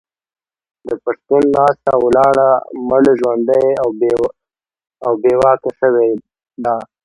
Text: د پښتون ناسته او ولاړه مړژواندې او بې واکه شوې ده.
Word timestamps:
د 0.87 0.89
پښتون 1.05 1.43
ناسته 1.55 1.87
او 1.95 1.99
ولاړه 2.07 2.47
مړژواندې 2.89 3.63
او 5.09 5.13
بې 5.23 5.33
واکه 5.41 5.71
شوې 5.79 6.09
ده. 6.63 6.75